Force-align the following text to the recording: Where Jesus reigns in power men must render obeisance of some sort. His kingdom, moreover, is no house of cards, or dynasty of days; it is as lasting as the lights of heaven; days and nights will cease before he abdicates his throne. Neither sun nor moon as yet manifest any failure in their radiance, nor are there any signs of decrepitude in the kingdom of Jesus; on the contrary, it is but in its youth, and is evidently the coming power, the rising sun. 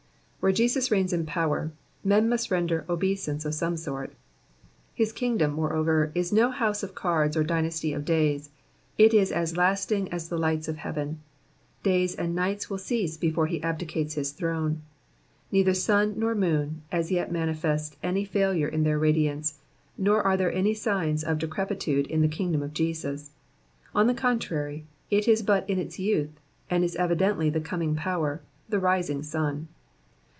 Where 0.41 0.51
Jesus 0.51 0.89
reigns 0.89 1.13
in 1.13 1.27
power 1.27 1.71
men 2.03 2.27
must 2.27 2.49
render 2.49 2.83
obeisance 2.89 3.45
of 3.45 3.53
some 3.53 3.77
sort. 3.77 4.11
His 4.91 5.13
kingdom, 5.13 5.51
moreover, 5.51 6.11
is 6.15 6.33
no 6.33 6.49
house 6.49 6.81
of 6.81 6.95
cards, 6.95 7.37
or 7.37 7.43
dynasty 7.43 7.93
of 7.93 8.05
days; 8.05 8.49
it 8.97 9.13
is 9.13 9.31
as 9.31 9.55
lasting 9.55 10.11
as 10.11 10.29
the 10.29 10.39
lights 10.39 10.67
of 10.67 10.77
heaven; 10.77 11.19
days 11.83 12.15
and 12.15 12.33
nights 12.33 12.71
will 12.71 12.79
cease 12.79 13.17
before 13.17 13.45
he 13.45 13.61
abdicates 13.61 14.15
his 14.15 14.31
throne. 14.31 14.81
Neither 15.51 15.75
sun 15.75 16.15
nor 16.17 16.33
moon 16.33 16.81
as 16.91 17.11
yet 17.11 17.31
manifest 17.31 17.95
any 18.01 18.25
failure 18.25 18.67
in 18.67 18.81
their 18.81 18.97
radiance, 18.97 19.59
nor 19.95 20.23
are 20.23 20.37
there 20.37 20.51
any 20.51 20.73
signs 20.73 21.23
of 21.23 21.37
decrepitude 21.37 22.07
in 22.07 22.23
the 22.23 22.27
kingdom 22.27 22.63
of 22.63 22.73
Jesus; 22.73 23.29
on 23.93 24.07
the 24.07 24.15
contrary, 24.15 24.85
it 25.11 25.27
is 25.27 25.43
but 25.43 25.69
in 25.69 25.77
its 25.77 25.99
youth, 25.99 26.31
and 26.67 26.83
is 26.83 26.95
evidently 26.95 27.51
the 27.51 27.61
coming 27.61 27.93
power, 27.95 28.41
the 28.67 28.79
rising 28.79 29.21
sun. 29.21 29.67